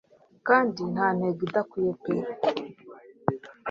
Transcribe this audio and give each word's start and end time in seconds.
Kandi 0.47 0.81
nta 0.93 1.07
ntego 1.17 1.39
idakwiye 1.47 1.91
pe 2.01 2.13